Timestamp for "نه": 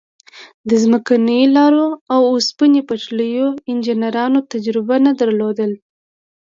5.05-5.11